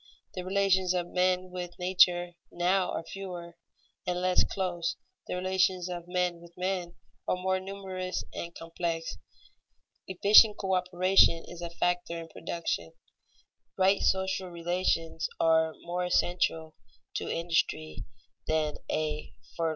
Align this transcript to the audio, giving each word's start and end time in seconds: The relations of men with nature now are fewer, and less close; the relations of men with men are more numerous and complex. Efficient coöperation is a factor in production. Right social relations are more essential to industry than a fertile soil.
The 0.33 0.41
relations 0.43 0.95
of 0.95 1.05
men 1.13 1.51
with 1.51 1.77
nature 1.77 2.31
now 2.51 2.89
are 2.91 3.03
fewer, 3.03 3.57
and 4.07 4.19
less 4.19 4.43
close; 4.43 4.95
the 5.27 5.35
relations 5.35 5.89
of 5.89 6.07
men 6.07 6.39
with 6.41 6.57
men 6.57 6.95
are 7.27 7.35
more 7.35 7.59
numerous 7.59 8.23
and 8.33 8.55
complex. 8.55 9.17
Efficient 10.07 10.57
coöperation 10.57 11.43
is 11.47 11.61
a 11.61 11.69
factor 11.69 12.19
in 12.19 12.29
production. 12.29 12.93
Right 13.77 14.01
social 14.01 14.49
relations 14.49 15.29
are 15.39 15.75
more 15.81 16.05
essential 16.05 16.73
to 17.17 17.29
industry 17.31 18.03
than 18.47 18.77
a 18.89 19.31
fertile 19.55 19.55
soil. 19.65 19.69